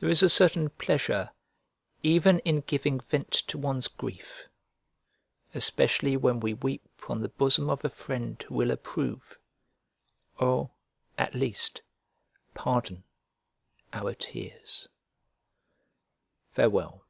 There 0.00 0.08
is 0.08 0.20
a 0.24 0.28
certain 0.28 0.68
pleasure 0.68 1.30
even 2.02 2.40
in 2.40 2.58
giving 2.62 2.98
vent 2.98 3.30
to 3.46 3.56
one's 3.56 3.86
grief; 3.86 4.48
especially 5.54 6.16
when 6.16 6.40
we 6.40 6.54
weep 6.54 6.82
on 7.08 7.22
the 7.22 7.28
bosom 7.28 7.70
of 7.70 7.84
a 7.84 7.88
friend 7.88 8.42
who 8.42 8.56
will 8.56 8.72
approve, 8.72 9.38
or, 10.40 10.72
at 11.16 11.36
least, 11.36 11.82
pardon, 12.54 13.04
our 13.92 14.12
tears. 14.14 14.88
Farewell. 16.50 17.06